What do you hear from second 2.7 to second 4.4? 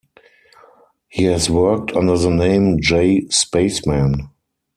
J. Spaceman.